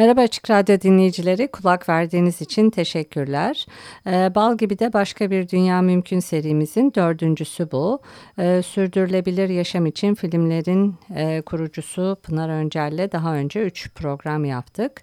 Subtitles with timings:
[0.00, 3.66] Merhaba Açık Radyo dinleyicileri, kulak verdiğiniz için teşekkürler.
[4.06, 8.00] Ee, Bal gibi de başka bir dünya mümkün serimizin dördüncüsü bu.
[8.38, 15.02] Ee, sürdürülebilir yaşam için filmlerin e, kurucusu Pınar Öncel'le daha önce üç program yaptık.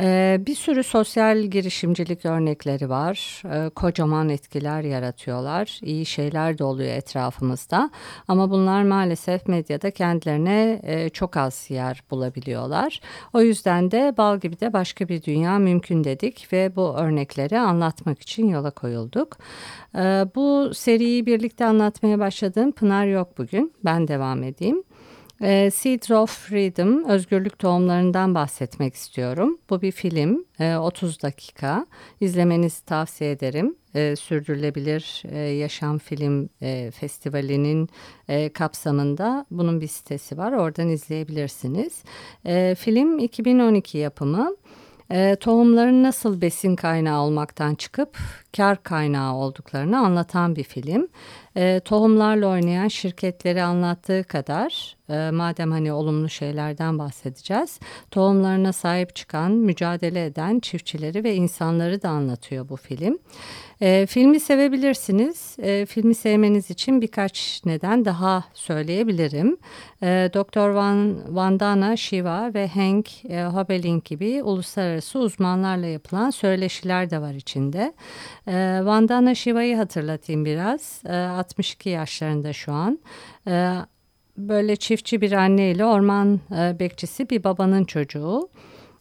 [0.00, 3.42] Ee, bir sürü sosyal girişimcilik örnekleri var.
[3.52, 5.78] Ee, kocaman etkiler yaratıyorlar.
[5.82, 7.90] İyi şeyler de oluyor etrafımızda.
[8.28, 13.00] Ama bunlar maalesef medyada kendilerine e, çok az yer bulabiliyorlar.
[13.32, 18.22] O yüzden de bal gibi de başka bir dünya mümkün dedik ve bu örnekleri anlatmak
[18.22, 19.36] için yola koyulduk.
[19.94, 23.72] Ee, bu seriyi birlikte anlatmaya başladığım Pınar yok bugün.
[23.84, 24.82] Ben devam edeyim.
[25.42, 29.58] E, Seeds of Freedom, özgürlük tohumlarından bahsetmek istiyorum.
[29.70, 31.86] Bu bir film, e, 30 dakika.
[32.20, 33.76] İzlemenizi tavsiye ederim.
[33.94, 37.88] E, Sürdürülebilir e, Yaşam Film e, Festivali'nin
[38.28, 40.52] e, kapsamında bunun bir sitesi var.
[40.52, 42.02] Oradan izleyebilirsiniz.
[42.46, 44.56] E, film 2012 yapımı.
[45.10, 48.18] E, tohumların nasıl besin kaynağı olmaktan çıkıp
[48.56, 51.08] kar kaynağı olduklarını anlatan bir film.
[51.56, 57.80] E, tohumlarla oynayan şirketleri anlattığı kadar e, madem hani olumlu şeylerden bahsedeceğiz.
[58.10, 63.18] Tohumlarına sahip çıkan, mücadele eden çiftçileri ve insanları da anlatıyor bu film.
[63.80, 65.56] E, filmi sevebilirsiniz.
[65.58, 69.56] E, filmi sevmeniz için birkaç neden daha söyleyebilirim.
[70.02, 70.68] E, Dr.
[70.68, 77.92] Van, Vandana Shiva ve Hank e, Hobelink gibi uluslararası uzmanlarla yapılan söyleşiler de var içinde.
[78.46, 81.02] E, Vandana Shiva'yı hatırlatayım biraz.
[81.06, 82.98] E, 62 yaşlarında şu an.
[83.46, 83.74] E,
[84.38, 88.48] böyle çiftçi bir anne ile orman e, bekçisi bir babanın çocuğu.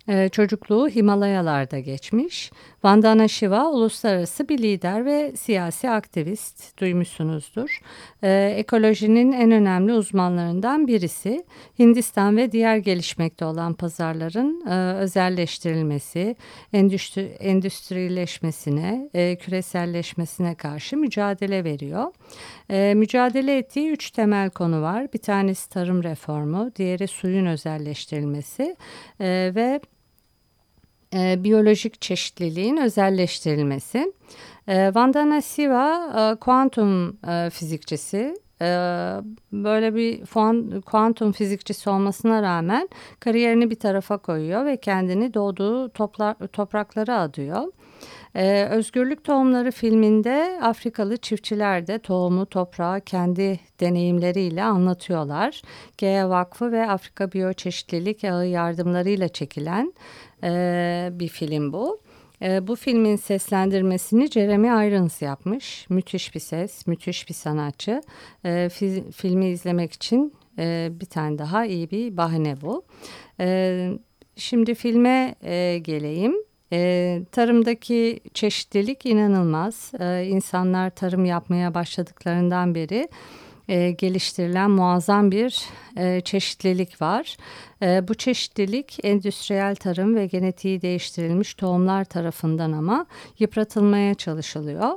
[0.10, 2.52] Ee, çocukluğu Himalayalarda geçmiş.
[2.84, 7.80] Vandana Shiva uluslararası bir lider ve siyasi aktivist duymuşsunuzdur.
[8.24, 11.46] Ee, ekolojinin en önemli uzmanlarından birisi.
[11.80, 16.36] Hindistan ve diğer gelişmekte olan pazarların e, özelleştirilmesi,
[16.74, 22.12] endüstri, endüstrileşmesine, e, küreselleşmesine karşı mücadele veriyor.
[22.70, 25.14] E, mücadele ettiği üç temel konu var.
[25.14, 28.76] Bir tanesi tarım reformu, diğeri suyun özelleştirilmesi
[29.20, 29.82] ve
[31.16, 34.14] e, biyolojik çeşitliliğin özelleştirilmesi.
[34.68, 38.36] E, Vandana Siva e, kuantum e, fizikçisi.
[38.62, 38.66] E,
[39.52, 40.26] böyle bir
[40.82, 42.90] kuantum fizikçisi olmasına rağmen
[43.20, 47.64] kariyerini bir tarafa koyuyor ve kendini doğduğu toplar, topraklara adıyor.
[48.36, 55.62] Ee, Özgürlük Tohumları filminde Afrikalı çiftçiler de tohumu toprağı kendi deneyimleriyle anlatıyorlar.
[55.98, 59.94] Gea Vakfı ve Afrika Biyoçeşitlilik Ağı yardımlarıyla çekilen
[60.44, 62.02] e, bir film bu.
[62.42, 65.90] E, bu filmin seslendirmesini Jeremy Irons yapmış.
[65.90, 68.02] Müthiş bir ses, müthiş bir sanatçı.
[68.46, 72.86] E, fi, filmi izlemek için e, bir tane daha iyi bir bahane bu.
[73.40, 73.90] E,
[74.36, 76.36] şimdi filme e, geleyim.
[76.76, 79.92] E, tarımdaki çeşitlilik inanılmaz.
[80.00, 83.10] E, insanlar tarım yapmaya başladıklarından beri
[83.68, 85.64] e, geliştirilen muazzam bir
[85.98, 87.38] e, çeşitlilik var.
[87.86, 93.06] E, bu çeşitlilik endüstriyel tarım ve genetiği değiştirilmiş tohumlar tarafından ama
[93.40, 94.92] yıpratılmaya çalışılıyor.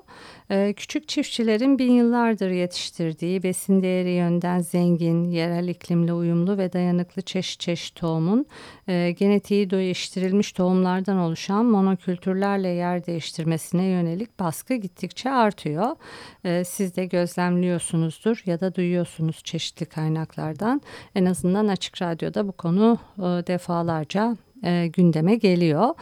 [0.50, 7.22] E, küçük çiftçilerin bin yıllardır yetiştirdiği besin değeri yönden zengin, yerel iklimle uyumlu ve dayanıklı
[7.22, 8.46] çeşit çeşit tohumun
[8.88, 15.96] e, genetiği değiştirilmiş tohumlardan oluşan monokültürlerle yer değiştirmesine yönelik baskı gittikçe artıyor.
[16.44, 20.82] E, siz de gözlemliyorsunuzdur ya da duyuyorsunuz çeşitli kaynaklardan.
[21.14, 25.94] En azından Açık Radyo'da bu konu e, defalarca e, gündeme geliyor.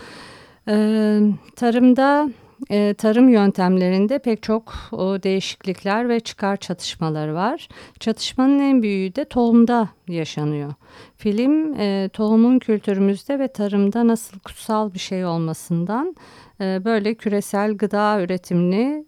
[0.69, 0.75] E,
[1.57, 2.31] tarımda
[2.99, 4.75] tarım yöntemlerinde pek çok
[5.23, 7.69] değişiklikler ve çıkar çatışmaları var.
[8.01, 10.75] Çatışmanın en büyüğü de tohumda yaşanıyor.
[11.17, 16.17] Film e, tohumun kültürümüzde ve tarımda nasıl kutsal bir şey olmasından
[16.61, 19.05] böyle küresel gıda üretimini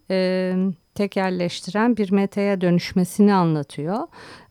[0.99, 3.99] tekelleştiren bir metaya dönüşmesini anlatıyor.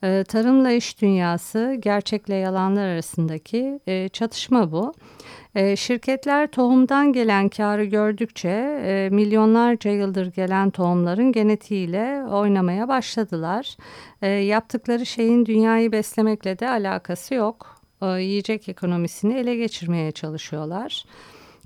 [0.03, 4.93] E, tarımla iş dünyası, gerçekle yalanlar arasındaki e, çatışma bu.
[5.55, 8.49] E, şirketler tohumdan gelen karı gördükçe
[8.85, 13.77] e, milyonlarca yıldır gelen tohumların genetiğiyle oynamaya başladılar.
[14.21, 17.75] E, yaptıkları şeyin dünyayı beslemekle de alakası yok.
[18.01, 21.05] E, yiyecek ekonomisini ele geçirmeye çalışıyorlar.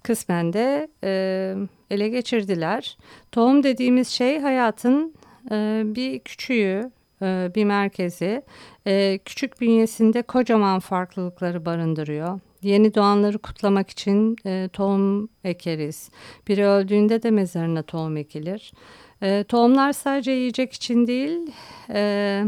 [0.03, 1.55] Kısmen de e,
[1.91, 2.97] ele geçirdiler.
[3.31, 5.13] Tohum dediğimiz şey hayatın
[5.51, 8.43] e, bir küçüğü, e, bir merkezi.
[8.87, 12.39] E, küçük bünyesinde kocaman farklılıkları barındırıyor.
[12.61, 16.09] Yeni doğanları kutlamak için e, tohum ekeriz.
[16.47, 18.73] Biri öldüğünde de mezarına tohum ekilir.
[19.21, 21.51] E, tohumlar sadece yiyecek için değil,
[21.89, 22.43] e,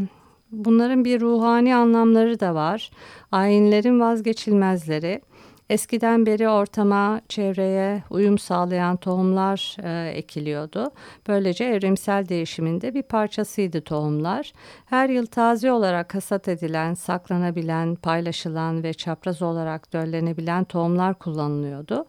[0.52, 2.92] bunların bir ruhani anlamları da var.
[3.32, 5.22] Ayinlerin vazgeçilmezleri.
[5.70, 10.92] Eskiden beri ortama, çevreye uyum sağlayan tohumlar e, ekiliyordu.
[11.28, 14.54] Böylece evrimsel değişiminde bir parçasıydı tohumlar.
[14.86, 22.06] Her yıl taze olarak hasat edilen, saklanabilen, paylaşılan ve çapraz olarak döllenebilen tohumlar kullanılıyordu.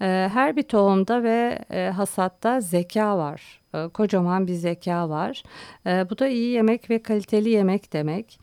[0.00, 3.60] E, her bir tohumda ve e, hasatta zeka var.
[3.74, 5.42] E, kocaman bir zeka var.
[5.86, 8.38] E, bu da iyi yemek ve kaliteli yemek demek.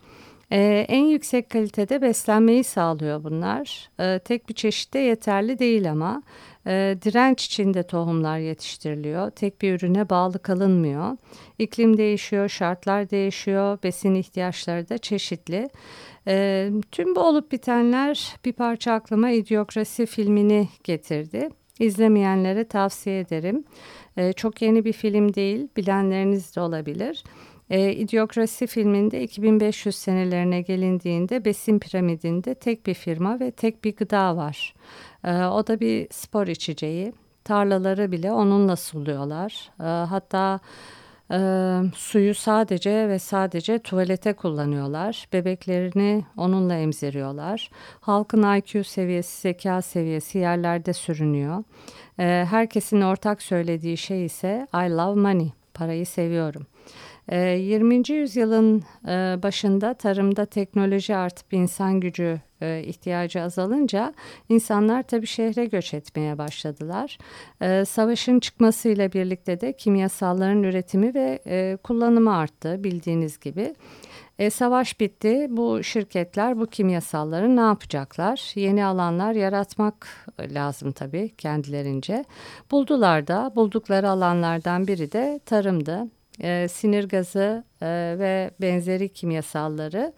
[0.52, 3.90] Ee, en yüksek kalitede beslenmeyi sağlıyor bunlar.
[4.00, 6.22] Ee, tek bir çeşitte yeterli değil ama
[6.66, 9.30] e, direnç içinde tohumlar yetiştiriliyor.
[9.30, 11.16] Tek bir ürüne bağlı kalınmıyor.
[11.58, 15.68] İklim değişiyor, şartlar değişiyor, besin ihtiyaçları da çeşitli.
[16.28, 21.48] E, tüm bu olup bitenler bir parça aklıma İdiokrasi filmini getirdi.
[21.78, 23.64] İzlemeyenlere tavsiye ederim.
[24.16, 27.24] E, çok yeni bir film değil, bilenleriniz de olabilir.
[27.70, 34.36] E, İdiokrasi filminde 2500 senelerine gelindiğinde besin piramidinde tek bir firma ve tek bir gıda
[34.36, 34.74] var.
[35.24, 37.12] E, o da bir spor içeceği.
[37.44, 39.70] Tarlaları bile onunla suluyorlar.
[39.80, 40.60] E, hatta
[41.30, 41.38] e,
[41.94, 45.28] suyu sadece ve sadece tuvalete kullanıyorlar.
[45.32, 47.70] Bebeklerini onunla emziriyorlar.
[48.00, 51.64] Halkın IQ seviyesi, zeka seviyesi yerlerde sürünüyor.
[52.18, 56.66] E, herkesin ortak söylediği şey ise I love money, parayı seviyorum.
[57.32, 57.94] 20.
[57.94, 64.14] Ee, yüzyılın e, başında tarımda teknoloji artıp insan gücü e, ihtiyacı azalınca
[64.48, 67.18] insanlar tabii şehre göç etmeye başladılar.
[67.62, 73.74] Ee, savaşın çıkmasıyla birlikte de kimyasalların üretimi ve e, kullanımı arttı bildiğiniz gibi.
[74.38, 75.46] E, savaş bitti.
[75.50, 78.52] Bu şirketler bu kimyasalları ne yapacaklar?
[78.54, 82.24] Yeni alanlar yaratmak lazım tabii kendilerince.
[82.70, 86.06] Buldular da buldukları alanlardan biri de tarımdı
[86.40, 87.86] e, sinir gazı e,
[88.18, 90.12] ve benzeri kimyasalları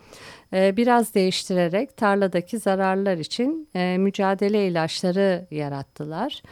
[0.52, 3.68] e, biraz değiştirerek tarladaki zararlar için
[3.98, 6.42] mücadele ilaçları yarattılar.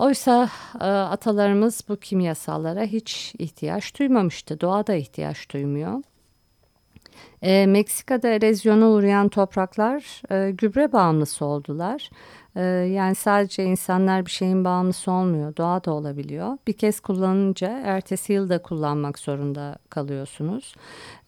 [0.00, 0.48] Oysa
[1.10, 4.60] atalarımız bu kimyasallara hiç ihtiyaç duymamıştı.
[4.60, 6.02] Doğa da ihtiyaç duymuyor.
[7.66, 12.10] Meksika'da erozyona uğrayan topraklar gübre bağımlısı oldular.
[12.56, 15.56] Ee, yani sadece insanlar bir şeyin bağımlısı olmuyor.
[15.56, 16.58] Doğa da olabiliyor.
[16.66, 20.74] Bir kez kullanınca ertesi yıl da kullanmak zorunda kalıyorsunuz.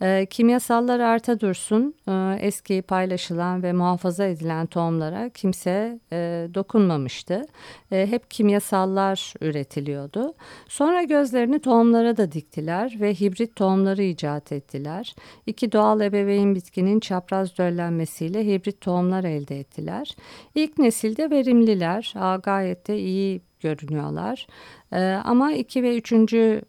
[0.03, 1.95] E, kimyasallar arta dursun.
[2.09, 7.47] E, eski paylaşılan ve muhafaza edilen tohumlara kimse e, dokunmamıştı.
[7.93, 10.35] E, hep kimyasallar üretiliyordu.
[10.69, 15.15] Sonra gözlerini tohumlara da diktiler ve hibrit tohumları icat ettiler.
[15.47, 20.17] İki doğal ebeveyn bitkinin çapraz döllenmesiyle hibrit tohumlar elde ettiler.
[20.55, 22.13] İlk nesilde verimliler.
[22.17, 24.47] Aa, gayet de iyi görünüyorlar.
[24.93, 26.12] E, ama 2 ve 3.
[26.12, 26.61] E,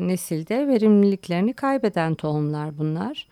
[0.00, 3.26] nesilde verimliliklerini kaybeden tohumlar bunlar.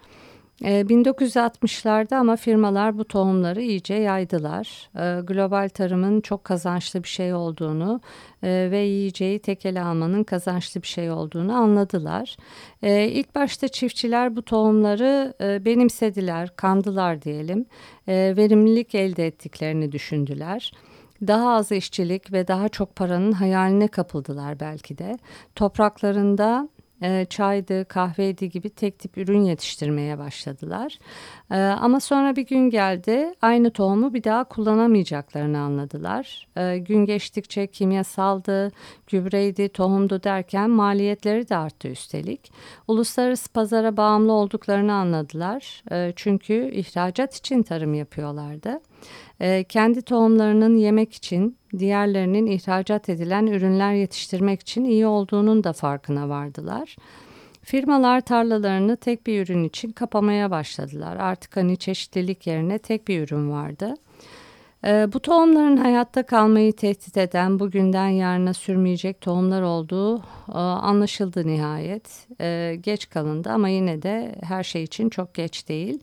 [0.62, 4.90] 1960'larda ee, ama firmalar bu tohumları iyice yaydılar.
[4.96, 8.00] Ee, global tarımın çok kazançlı bir şey olduğunu
[8.42, 12.36] e, ve yiyeceği tek ele almanın kazançlı bir şey olduğunu anladılar.
[12.82, 17.66] İlk başta çiftçiler bu tohumları e, benimsediler, kandılar diyelim.
[18.08, 20.72] Verimlilik elde ettiklerini düşündüler
[21.26, 25.18] daha az işçilik ve daha çok paranın hayaline kapıldılar belki de.
[25.54, 26.68] Topraklarında
[27.02, 30.98] e, çaydı, kahveydi gibi tek tip ürün yetiştirmeye başladılar.
[31.50, 36.48] E, ama sonra bir gün geldi, aynı tohumu bir daha kullanamayacaklarını anladılar.
[36.56, 38.72] E, gün geçtikçe kimyasaldı,
[39.06, 42.52] gübreydi, tohumdu derken maliyetleri de arttı üstelik.
[42.88, 45.82] Uluslararası pazara bağımlı olduklarını anladılar.
[45.92, 48.80] E, çünkü ihracat için tarım yapıyorlardı.
[49.40, 56.28] E, kendi tohumlarının yemek için, diğerlerinin ihracat edilen ürünler yetiştirmek için iyi olduğunun da farkına
[56.28, 56.96] vardılar.
[57.64, 61.16] Firmalar tarlalarını tek bir ürün için kapamaya başladılar.
[61.16, 63.94] Artık hani çeşitlilik yerine tek bir ürün vardı.
[64.86, 70.18] E, bu tohumların hayatta kalmayı tehdit eden bugünden yarına sürmeyecek tohumlar olduğu
[70.48, 72.26] e, anlaşıldı nihayet.
[72.40, 75.98] E, geç kalındı ama yine de her şey için çok geç değil.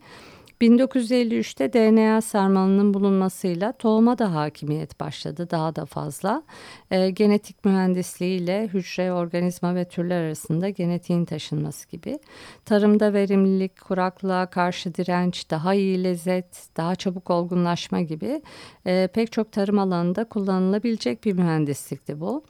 [0.62, 6.42] 1953'te DNA sarmalının bulunmasıyla tohuma da hakimiyet başladı daha da fazla.
[6.90, 12.18] E, genetik mühendisliğiyle hücre, organizma ve türler arasında genetiğin taşınması gibi.
[12.64, 18.42] Tarımda verimlilik, kuraklığa karşı direnç, daha iyi lezzet, daha çabuk olgunlaşma gibi
[18.86, 22.44] e, pek çok tarım alanında kullanılabilecek bir mühendislikti bu.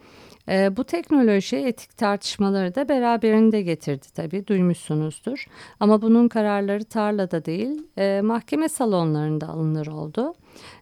[0.48, 5.46] E, bu teknoloji etik tartışmaları da beraberinde getirdi tabii duymuşsunuzdur.
[5.80, 10.34] Ama bunun kararları tarlada değil e, mahkeme salonlarında alınır oldu.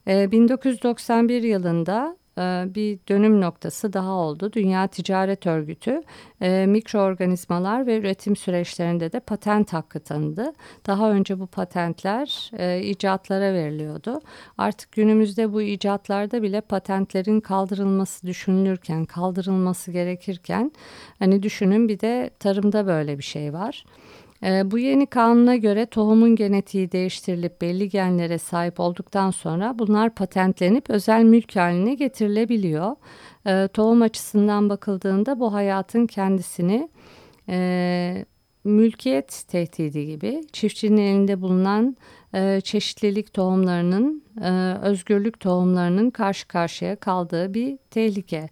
[0.08, 2.16] E, 1991 yılında
[2.74, 4.52] bir dönüm noktası daha oldu.
[4.52, 6.02] Dünya Ticaret Örgütü
[6.40, 10.52] e, mikroorganizmalar ve üretim süreçlerinde de patent hakkı tanıdı.
[10.86, 14.20] Daha önce bu patentler e, icatlara veriliyordu.
[14.58, 20.72] Artık günümüzde bu icatlarda bile patentlerin kaldırılması düşünülürken, kaldırılması gerekirken
[21.18, 23.84] hani düşünün bir de tarımda böyle bir şey var.
[24.42, 30.90] E, bu yeni kanuna göre tohumun genetiği değiştirilip belli genlere sahip olduktan sonra bunlar patentlenip
[30.90, 32.96] özel mülk haline getirilebiliyor.
[33.46, 36.88] E, tohum açısından bakıldığında bu hayatın kendisini
[37.48, 38.24] e,
[38.64, 41.96] mülkiyet tehdidi gibi çiftçinin elinde bulunan
[42.34, 44.50] e, çeşitlilik tohumlarının, e,
[44.82, 48.48] özgürlük tohumlarının karşı karşıya kaldığı bir tehlike.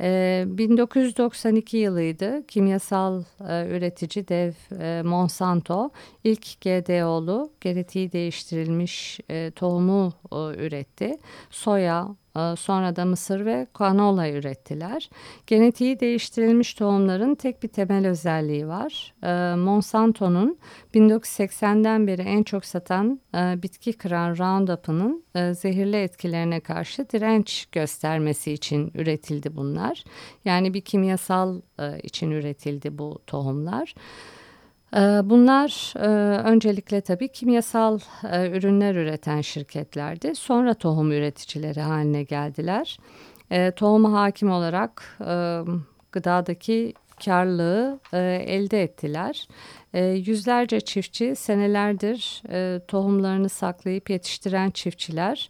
[0.00, 2.46] 1992 ee, yılıydı.
[2.46, 5.90] Kimyasal e, üretici dev e, Monsanto
[6.24, 10.12] ilk GDO'lu genetiği değiştirilmiş e, tohumu
[10.56, 11.18] üretti.
[11.50, 12.08] Soya,
[12.58, 15.10] sonra da mısır ve kanola ürettiler.
[15.46, 19.14] Genetiği değiştirilmiş tohumların tek bir temel özelliği var.
[19.22, 20.58] Ee, Monsanto'nun
[20.94, 28.52] 1980'den beri en çok satan e, bitki kıran Roundup'ının e, zehirli etkilerine karşı direnç göstermesi
[28.52, 30.04] için üretildi bunlar.
[30.44, 33.94] Yani bir kimyasal e, için üretildi bu tohumlar.
[34.94, 37.98] Ee, bunlar e, öncelikle tabii kimyasal
[38.32, 40.34] e, ürünler üreten şirketlerdi.
[40.34, 42.98] Sonra tohum üreticileri haline geldiler.
[43.50, 45.18] E, tohuma hakim olarak
[46.12, 48.00] gıdadaki karlılığı
[48.46, 49.48] elde ettiler.
[50.14, 52.42] Yüzlerce çiftçi senelerdir
[52.88, 55.48] tohumlarını saklayıp yetiştiren çiftçiler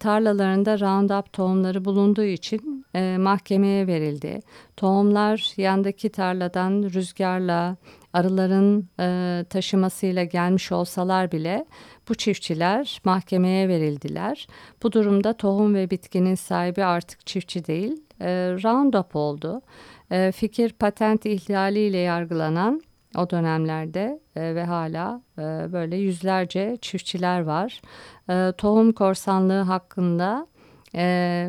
[0.00, 2.86] tarlalarında Roundup tohumları bulunduğu için
[3.18, 4.40] mahkemeye verildi.
[4.76, 7.76] Tohumlar yandaki tarladan rüzgarla,
[8.14, 11.66] arıların e, taşımasıyla gelmiş olsalar bile
[12.08, 14.46] bu çiftçiler mahkemeye verildiler.
[14.82, 18.26] Bu durumda tohum ve bitkinin sahibi artık çiftçi değil, e,
[18.64, 19.62] Roundup oldu.
[20.10, 22.82] E, fikir patent ihlaliyle yargılanan
[23.16, 25.42] o dönemlerde e, ve hala e,
[25.72, 27.82] böyle yüzlerce çiftçiler var.
[28.30, 30.46] E, tohum korsanlığı hakkında
[30.94, 31.48] e,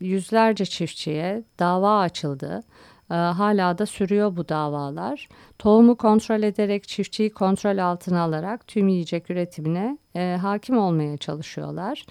[0.00, 2.62] yüzlerce çiftçiye dava açıldı.
[3.10, 5.28] E, hala da sürüyor bu davalar.
[5.58, 12.04] Tohumu kontrol ederek çiftçiyi kontrol altına alarak tüm yiyecek üretimine e, hakim olmaya çalışıyorlar.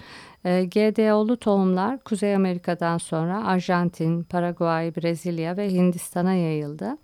[0.44, 6.96] E, GDO'lu tohumlar Kuzey Amerika'dan sonra Arjantin, Paraguay, Brezilya ve Hindistan'a yayıldı.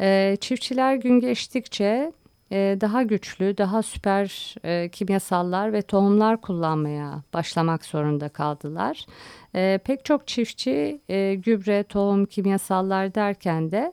[0.00, 2.12] E, çiftçiler gün geçtikçe
[2.50, 9.06] daha güçlü, daha süper e, kimyasallar ve tohumlar kullanmaya başlamak zorunda kaldılar.
[9.54, 13.92] E, pek çok çiftçi e, gübre, tohum, kimyasallar derken de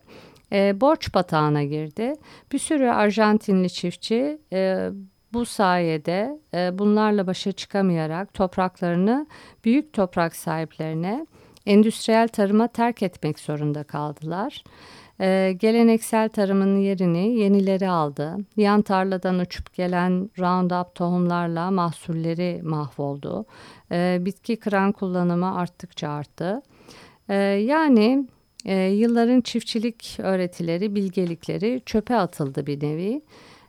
[0.53, 2.13] e, borç batağına girdi.
[2.51, 4.89] Bir sürü Arjantinli çiftçi e,
[5.33, 9.27] bu sayede e, bunlarla başa çıkamayarak topraklarını
[9.65, 11.25] büyük toprak sahiplerine
[11.65, 14.63] endüstriyel tarıma terk etmek zorunda kaldılar.
[15.21, 18.37] Ee, geleneksel tarımın yerini yenileri aldı.
[18.57, 23.45] Yan tarladan uçup gelen Roundup tohumlarla mahsulleri mahvoldu.
[23.91, 26.61] Ee, bitki kıran kullanımı arttıkça arttı.
[27.29, 27.35] Ee,
[27.65, 28.27] yani
[28.65, 33.21] e, yılların çiftçilik öğretileri, bilgelikleri çöpe atıldı bir nevi.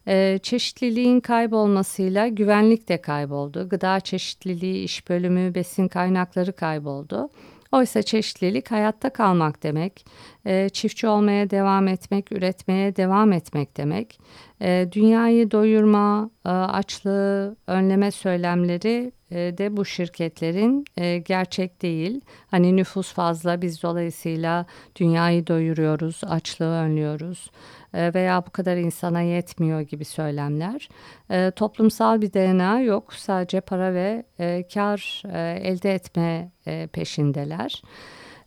[0.08, 3.68] Ee, çeşitliliğin kaybolmasıyla güvenlik de kayboldu.
[3.68, 7.28] Gıda çeşitliliği, iş bölümü, besin kaynakları kayboldu.
[7.72, 10.06] Oysa çeşitlilik hayatta kalmak demek,
[10.46, 14.20] e, çiftçi olmaya devam etmek, üretmeye devam etmek demek.
[14.62, 22.20] E, dünyayı doyurma, e, açlığı önleme söylemleri e, de bu şirketlerin e, gerçek değil.
[22.50, 27.50] Hani nüfus fazla biz dolayısıyla dünyayı doyuruyoruz, açlığı önlüyoruz
[27.94, 30.88] veya bu kadar insana yetmiyor gibi söylemler.
[31.30, 33.14] E, toplumsal bir DNA yok.
[33.14, 37.82] Sadece para ve e, kar e, elde etme e, peşindeler.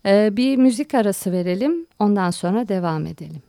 [0.05, 1.87] E, bir müzik arası verelim.
[1.99, 3.41] Ondan sonra devam edelim.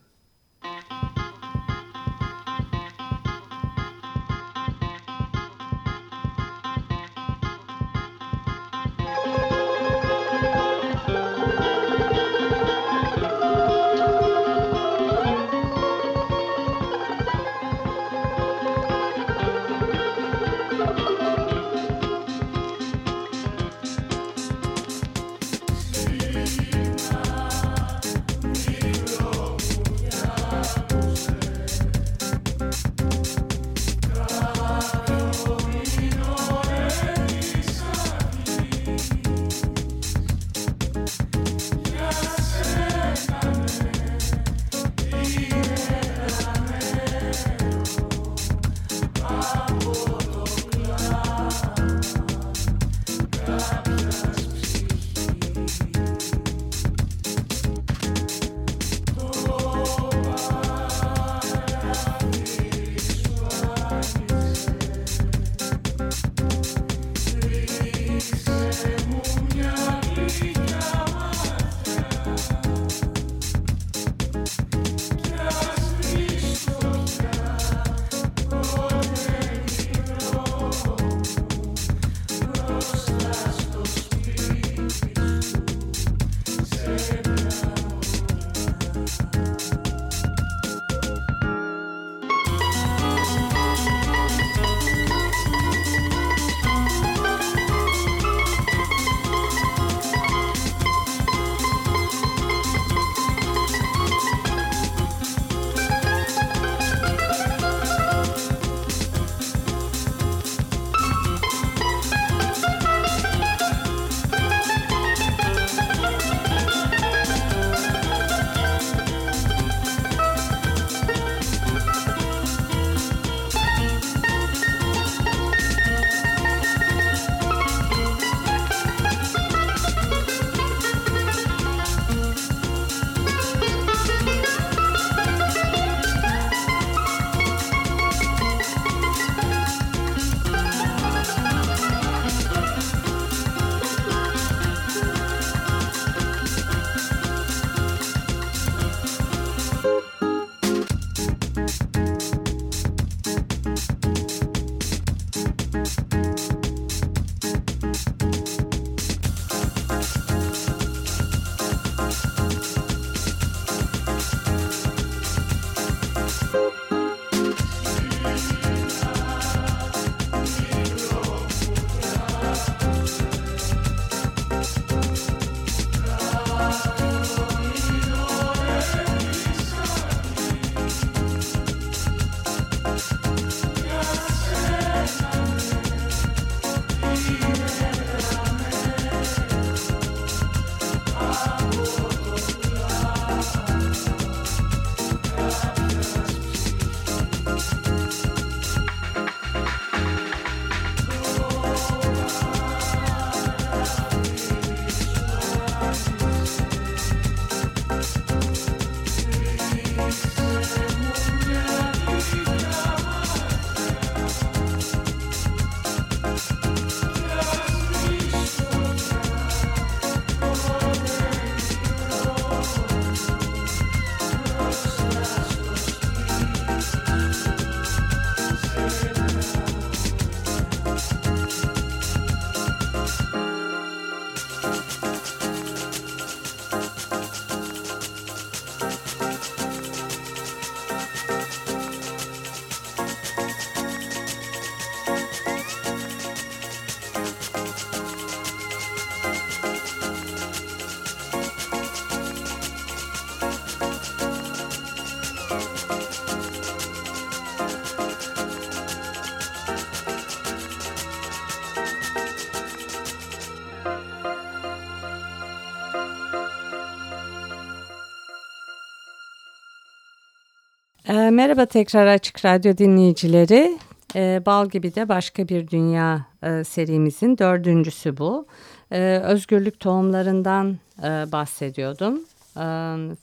[271.08, 273.78] E, merhaba tekrar Açık Radyo dinleyicileri.
[274.14, 278.46] E, Bal gibi de başka bir dünya e, serimizin dördüncüsü bu.
[278.92, 282.20] E, özgürlük tohumlarından e, bahsediyordum.
[282.56, 282.64] E,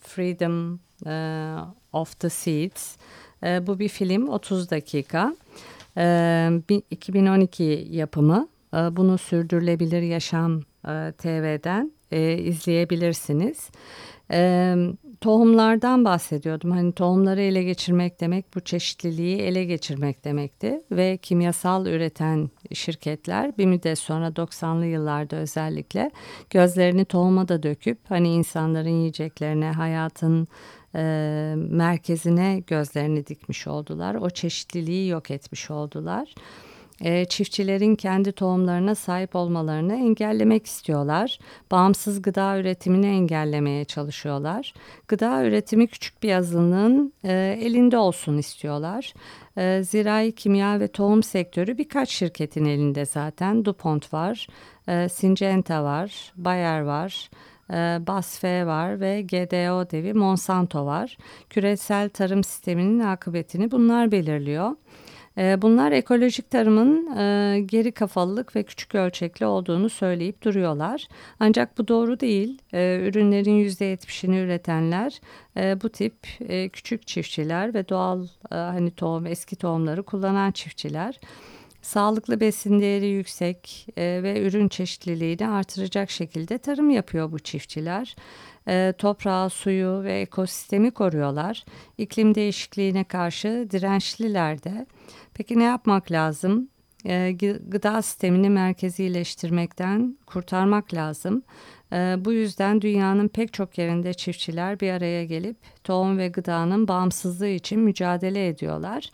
[0.02, 1.16] Freedom e,
[1.94, 2.98] of the Seeds.
[3.44, 5.36] E, bu bir film 30 dakika.
[5.98, 6.50] E,
[6.92, 8.48] 2012 yapımı.
[8.74, 13.70] E, bunu Sürdürülebilir Yaşam e, TV'den e, izleyebilirsiniz.
[14.32, 14.76] E,
[15.24, 16.72] tohumlardan bahsediyordum.
[16.72, 20.82] Hani tohumları ele geçirmek demek bu çeşitliliği ele geçirmek demekti.
[20.92, 26.12] Ve kimyasal üreten şirketler bir müddet sonra 90'lı yıllarda özellikle
[26.50, 30.48] gözlerini tohuma da döküp hani insanların yiyeceklerine, hayatın
[30.96, 34.16] e, merkezine gözlerini dikmiş oldular.
[34.16, 36.36] O çeşitliliği yok etmiş oldular
[37.02, 41.40] e, çiftçilerin kendi tohumlarına sahip olmalarını engellemek istiyorlar.
[41.72, 44.74] Bağımsız gıda üretimini engellemeye çalışıyorlar.
[45.08, 49.14] Gıda üretimi küçük bir azınlığın e, elinde olsun istiyorlar.
[49.58, 53.66] E, zirai kimya ve tohum sektörü birkaç şirketin elinde zaten.
[53.66, 54.48] DuPont var,
[54.88, 57.30] e, Syngenta var, Bayer var.
[57.70, 61.18] E, BASF var ve GDO devi Monsanto var.
[61.50, 64.72] Küresel tarım sisteminin akıbetini bunlar belirliyor.
[65.38, 71.08] Ee, bunlar ekolojik tarımın e, geri kafalılık ve küçük ölçekli olduğunu söyleyip duruyorlar.
[71.40, 72.62] Ancak bu doğru değil.
[72.74, 75.20] Ee, ürünlerin %70'ini üretenler
[75.58, 81.20] e, bu tip e, küçük çiftçiler ve doğal hani tohum eski tohumları kullanan çiftçiler.
[81.82, 88.16] Sağlıklı besin değeri yüksek ve ürün çeşitliliğini artıracak şekilde tarım yapıyor bu çiftçiler
[88.68, 91.66] e, toprağı, suyu ve ekosistemi koruyorlar.
[91.98, 94.86] İklim değişikliğine karşı dirençliler de.
[95.34, 96.70] Peki ne yapmak lazım?
[97.06, 97.32] E,
[97.68, 101.44] gıda sistemini merkezileştirmekten kurtarmak lazım.
[101.94, 107.48] E, bu yüzden dünyanın pek çok yerinde çiftçiler bir araya gelip tohum ve gıdanın bağımsızlığı
[107.48, 109.12] için mücadele ediyorlar.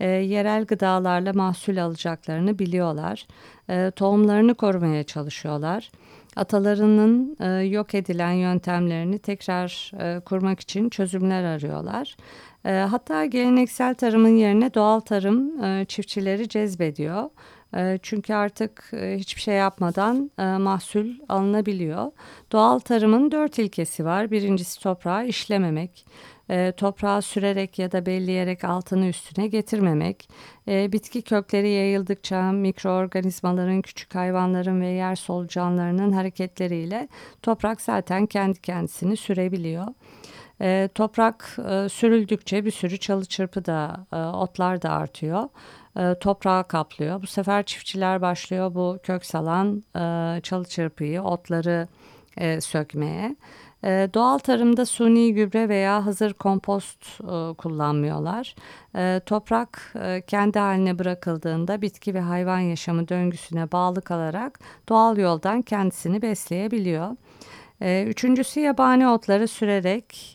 [0.00, 3.26] E, yerel gıdalarla mahsul alacaklarını biliyorlar.
[3.70, 5.90] E, tohumlarını korumaya çalışıyorlar
[6.36, 12.16] atalarının e, yok edilen yöntemlerini tekrar e, kurmak için çözümler arıyorlar.
[12.64, 17.30] E, hatta geleneksel tarımın yerine doğal tarım e, çiftçileri cezbediyor.
[17.76, 22.12] E, çünkü artık e, hiçbir şey yapmadan e, mahsul alınabiliyor.
[22.52, 24.30] Doğal tarımın dört ilkesi var.
[24.30, 26.06] Birincisi toprağı işlememek
[26.50, 30.28] e, toprağa sürerek ya da belleyerek altını üstüne getirmemek,
[30.68, 37.08] e, bitki kökleri yayıldıkça mikroorganizmaların, küçük hayvanların ve yer solucanlarının hareketleriyle
[37.42, 39.86] toprak zaten kendi kendisini sürebiliyor.
[40.94, 45.48] Toprak e, sürüldükçe bir sürü çalı çırpı da e, otlar da artıyor.
[45.96, 47.22] E, toprağı kaplıyor.
[47.22, 51.88] Bu sefer çiftçiler başlıyor bu kök salan e, çalı çırpıyı, otları
[52.36, 53.36] e, sökmeye.
[53.84, 57.20] E, doğal tarımda suni gübre veya hazır kompost
[57.58, 58.54] kullanmıyorlar.
[59.26, 59.94] Toprak
[60.26, 67.16] kendi haline bırakıldığında bitki ve hayvan yaşamı döngüsüne bağlı kalarak doğal yoldan kendisini besleyebiliyor.
[68.06, 70.34] Üçüncüsü yabani otları sürerek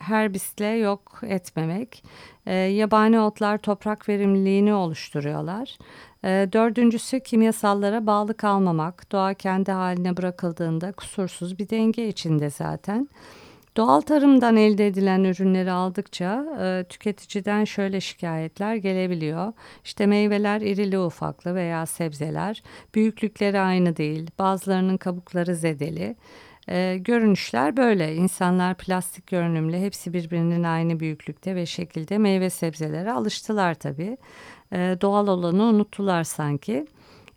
[0.00, 2.04] herbistle yok etmemek.
[2.46, 5.78] E, yabani otlar toprak verimliliğini oluşturuyorlar.
[6.24, 9.12] E, dördüncüsü kimyasallara bağlı kalmamak.
[9.12, 13.08] Doğa kendi haline bırakıldığında kusursuz bir denge içinde zaten.
[13.76, 19.52] Doğal tarımdan elde edilen ürünleri aldıkça e, tüketiciden şöyle şikayetler gelebiliyor.
[19.84, 22.62] İşte meyveler irili ufaklı veya sebzeler
[22.94, 24.30] büyüklükleri aynı değil.
[24.38, 26.16] Bazılarının kabukları zedeli.
[26.70, 28.14] E, görünüşler böyle.
[28.14, 34.16] İnsanlar plastik görünümlü hepsi birbirinin aynı büyüklükte ve şekilde meyve sebzelere alıştılar tabii.
[34.72, 36.86] E, doğal olanı unuttular sanki.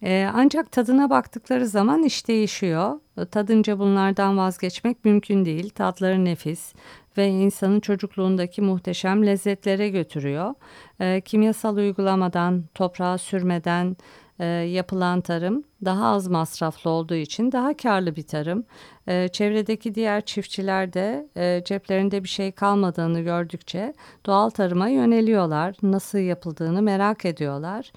[0.04, 3.00] E, ancak tadına baktıkları zaman iş değişiyor.
[3.32, 5.69] Tadınca bunlardan vazgeçmek mümkün değil.
[5.69, 6.74] Tatları nefis
[7.17, 10.54] ve insanın çocukluğundaki muhteşem lezzetlere götürüyor.
[11.00, 13.98] E, kimyasal uygulamadan, toprağa sürmeden,
[14.39, 18.65] e, yapılan tarım daha az masraflı olduğu için daha karlı bir tarım.
[19.08, 23.93] E, çevredeki diğer çiftçiler de e, ceplerinde bir şey kalmadığını gördükçe
[24.26, 25.76] doğal tarıma yöneliyorlar.
[25.84, 27.91] Nasıl yapıldığını merak ediyorlar.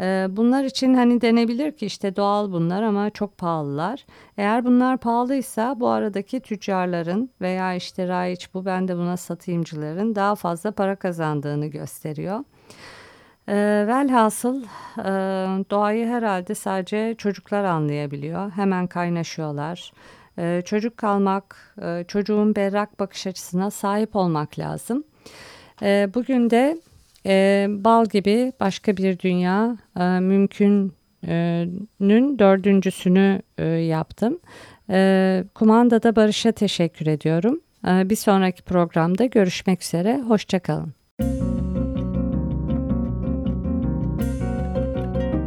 [0.00, 4.06] E, bunlar için hani denebilir ki işte doğal bunlar ama çok pahalılar.
[4.36, 10.34] Eğer bunlar pahalıysa bu aradaki tüccarların veya işte raiç bu ben de buna satayımcıların daha
[10.34, 12.40] fazla para kazandığını gösteriyor.
[13.48, 14.62] E, velhasıl
[14.98, 15.04] e,
[15.70, 18.50] doğayı herhalde sadece çocuklar anlayabiliyor.
[18.50, 19.92] Hemen kaynaşıyorlar.
[20.38, 25.04] E, çocuk kalmak, e, çocuğun berrak bakış açısına sahip olmak lazım.
[25.82, 26.78] E, bugün de
[27.26, 30.92] e, bal gibi başka bir dünya e, mümkünün
[32.38, 34.38] dördüncüsünü e, yaptım.
[34.90, 37.60] E, kumandada Barış'a teşekkür ediyorum.
[37.86, 40.20] E, bir sonraki programda görüşmek üzere.
[40.20, 40.95] Hoşçakalın.